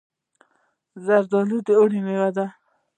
[1.05, 2.45] زردالو د اوړي مېوه ده.